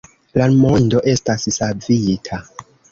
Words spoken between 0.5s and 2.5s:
mondo estas savita